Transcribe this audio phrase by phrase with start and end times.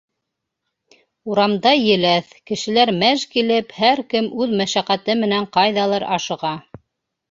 [1.33, 6.61] Урамда еләҫ, кешеләр мәж килеп, һәр кем үҙ мәшәҡәте менән ҡайҙалыр ашыға.